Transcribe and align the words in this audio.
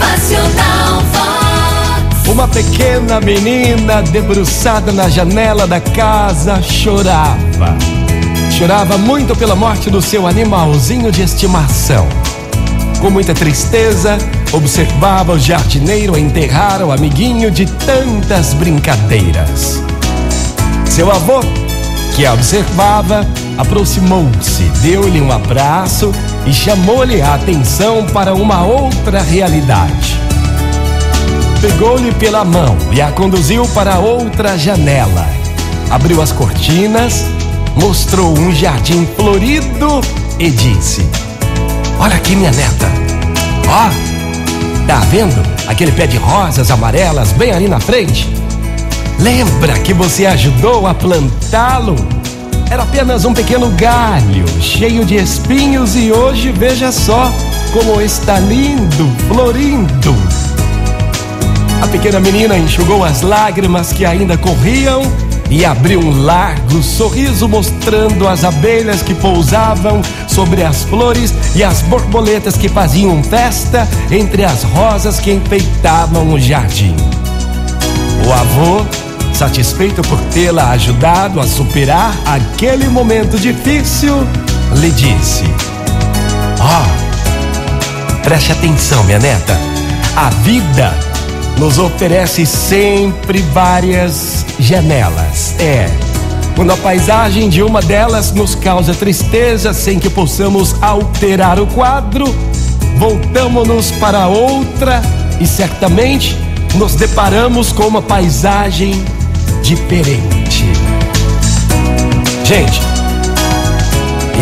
Motivacional 0.00 1.02
Vox. 1.12 2.28
Uma 2.28 2.48
pequena 2.48 3.20
menina 3.20 4.02
debruçada 4.02 4.90
na 4.90 5.08
janela 5.08 5.66
da 5.66 5.78
casa 5.78 6.62
chorava. 6.62 7.76
Chorava 8.50 8.96
muito 8.96 9.36
pela 9.36 9.54
morte 9.54 9.90
do 9.90 10.00
seu 10.00 10.26
animalzinho 10.26 11.12
de 11.12 11.22
estimação. 11.22 12.08
Com 13.00 13.10
muita 13.10 13.34
tristeza, 13.34 14.16
observava 14.52 15.32
o 15.32 15.38
jardineiro 15.38 16.16
enterrar 16.16 16.82
o 16.82 16.92
amiguinho 16.92 17.50
de 17.50 17.66
tantas 17.66 18.54
brincadeiras. 18.54 19.82
Seu 20.86 21.10
avô, 21.10 21.40
que 22.16 22.26
a 22.26 22.32
observava, 22.32 23.26
aproximou-se, 23.56 24.62
deu-lhe 24.82 25.20
um 25.20 25.30
abraço 25.30 26.12
e 26.46 26.52
chamou-lhe 26.52 27.20
a 27.20 27.34
atenção 27.34 28.06
para 28.06 28.34
uma 28.34 28.62
outra 28.64 29.20
realidade. 29.20 30.18
Pegou-lhe 31.60 32.12
pela 32.12 32.44
mão 32.44 32.76
e 32.92 33.00
a 33.00 33.12
conduziu 33.12 33.66
para 33.68 33.98
outra 33.98 34.56
janela. 34.56 35.26
Abriu 35.90 36.22
as 36.22 36.32
cortinas, 36.32 37.26
mostrou 37.76 38.38
um 38.38 38.52
jardim 38.52 39.06
florido 39.16 40.00
e 40.38 40.50
disse: 40.50 41.06
Olha 41.98 42.16
aqui, 42.16 42.34
minha 42.34 42.50
neta. 42.50 42.90
Ó, 43.68 44.86
tá 44.86 45.00
vendo 45.10 45.42
aquele 45.68 45.92
pé 45.92 46.06
de 46.06 46.16
rosas 46.16 46.70
amarelas 46.70 47.32
bem 47.32 47.52
ali 47.52 47.68
na 47.68 47.78
frente? 47.78 48.28
Lembra 49.18 49.74
que 49.80 49.92
você 49.92 50.24
ajudou 50.24 50.86
a 50.86 50.94
plantá-lo? 50.94 52.19
Era 52.70 52.84
apenas 52.84 53.24
um 53.24 53.34
pequeno 53.34 53.68
galho, 53.70 54.46
cheio 54.60 55.04
de 55.04 55.16
espinhos, 55.16 55.96
e 55.96 56.12
hoje 56.12 56.52
veja 56.52 56.92
só 56.92 57.28
como 57.72 58.00
está 58.00 58.38
lindo, 58.38 59.10
florindo. 59.26 60.14
A 61.82 61.88
pequena 61.88 62.20
menina 62.20 62.56
enxugou 62.56 63.02
as 63.02 63.22
lágrimas 63.22 63.92
que 63.92 64.04
ainda 64.04 64.38
corriam 64.38 65.02
e 65.50 65.64
abriu 65.64 65.98
um 65.98 66.22
largo 66.22 66.80
sorriso, 66.80 67.48
mostrando 67.48 68.28
as 68.28 68.44
abelhas 68.44 69.02
que 69.02 69.14
pousavam 69.14 70.00
sobre 70.28 70.62
as 70.62 70.84
flores 70.84 71.34
e 71.56 71.64
as 71.64 71.82
borboletas 71.82 72.56
que 72.56 72.68
faziam 72.68 73.20
festa 73.24 73.88
entre 74.12 74.44
as 74.44 74.62
rosas 74.62 75.18
que 75.18 75.32
enfeitavam 75.32 76.32
o 76.32 76.38
jardim. 76.38 76.94
O 78.24 78.32
avô 78.32 78.86
satisfeito 79.40 80.02
por 80.02 80.20
tê-la 80.34 80.68
ajudado 80.72 81.40
a 81.40 81.46
superar 81.46 82.14
aquele 82.26 82.86
momento 82.88 83.38
difícil, 83.38 84.14
lhe 84.76 84.90
disse: 84.90 85.44
Ó, 86.60 86.82
oh, 86.82 88.22
preste 88.22 88.52
atenção, 88.52 89.02
minha 89.04 89.18
neta. 89.18 89.58
A 90.14 90.28
vida 90.28 90.94
nos 91.58 91.78
oferece 91.78 92.44
sempre 92.44 93.40
várias 93.54 94.44
janelas. 94.58 95.54
É. 95.58 95.88
Quando 96.54 96.72
a 96.72 96.76
paisagem 96.76 97.48
de 97.48 97.62
uma 97.62 97.80
delas 97.80 98.32
nos 98.32 98.54
causa 98.54 98.92
tristeza 98.92 99.72
sem 99.72 99.98
que 99.98 100.10
possamos 100.10 100.76
alterar 100.82 101.58
o 101.58 101.66
quadro, 101.68 102.26
voltamos-nos 102.98 103.90
para 103.92 104.26
outra 104.28 105.00
e 105.40 105.46
certamente 105.46 106.36
nos 106.74 106.94
deparamos 106.94 107.72
com 107.72 107.84
uma 107.84 108.02
paisagem 108.02 109.02
diferente. 109.70 110.64
Gente, 112.44 112.80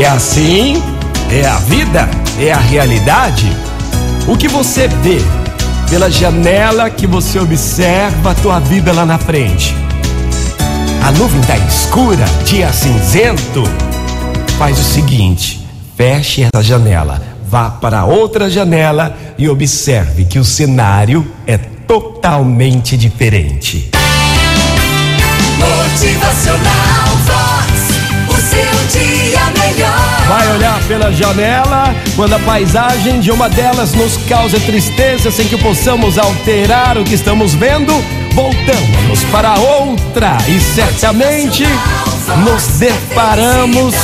é 0.00 0.06
assim, 0.06 0.80
é 1.28 1.44
a 1.44 1.56
vida, 1.58 2.08
é 2.38 2.52
a 2.52 2.58
realidade. 2.58 3.50
O 4.28 4.36
que 4.36 4.46
você 4.46 4.86
vê 4.86 5.20
pela 5.90 6.08
janela 6.08 6.88
que 6.88 7.08
você 7.08 7.40
observa 7.40 8.30
a 8.30 8.34
tua 8.34 8.60
vida 8.60 8.92
lá 8.92 9.04
na 9.04 9.18
frente. 9.18 9.74
A 11.02 11.10
nuvem 11.10 11.40
está 11.40 11.56
escura, 11.58 12.24
dia 12.44 12.72
cinzento. 12.72 13.64
Faz 14.56 14.78
o 14.78 14.84
seguinte: 14.84 15.66
feche 15.96 16.44
essa 16.44 16.62
janela, 16.62 17.20
vá 17.48 17.68
para 17.68 18.04
outra 18.04 18.48
janela 18.48 19.16
e 19.36 19.48
observe 19.48 20.24
que 20.24 20.38
o 20.38 20.44
cenário 20.44 21.26
é 21.48 21.58
totalmente 21.58 22.96
diferente. 22.96 23.95
Pela 31.06 31.12
janela 31.12 31.94
quando 32.14 32.32
a 32.34 32.38
paisagem 32.40 33.20
de 33.20 33.30
uma 33.30 33.48
delas 33.48 33.92
nos 33.94 34.16
causa 34.28 34.58
tristeza 34.60 35.30
sem 35.30 35.46
que 35.46 35.56
possamos 35.56 36.18
alterar 36.18 36.98
o 36.98 37.04
que 37.04 37.14
estamos 37.14 37.54
vendo. 37.54 37.92
Voltamos 38.32 39.22
para 39.30 39.54
outra 39.54 40.36
e 40.48 40.58
certamente 40.60 41.64
nos 42.44 42.66
deparamos 42.78 43.94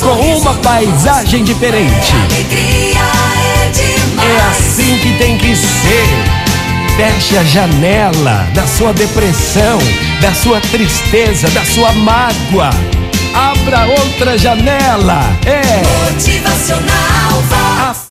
com 0.00 0.38
uma 0.38 0.54
paisagem 0.54 1.42
diferente. 1.42 2.12
É 4.18 4.50
assim 4.50 4.98
que 4.98 5.18
tem 5.18 5.36
que 5.36 5.56
ser. 5.56 6.06
Feche 6.96 7.38
a 7.38 7.44
janela 7.44 8.46
da 8.54 8.66
sua 8.66 8.92
depressão, 8.92 9.78
da 10.20 10.32
sua 10.34 10.60
tristeza, 10.60 11.48
da 11.50 11.64
sua 11.64 11.92
mágoa. 11.92 12.70
Abra 13.34 13.86
outra 13.86 14.36
janela. 14.36 15.20
É. 15.46 16.12
Motivacional. 16.12 17.00